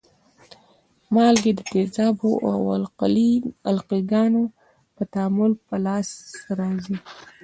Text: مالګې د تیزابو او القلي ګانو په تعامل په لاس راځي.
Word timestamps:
مالګې 1.13 1.51
د 1.57 1.61
تیزابو 1.71 2.31
او 2.51 2.59
القلي 2.79 3.31
ګانو 4.11 4.43
په 4.95 5.03
تعامل 5.13 5.51
په 5.67 5.75
لاس 5.85 6.09
راځي. 6.59 6.97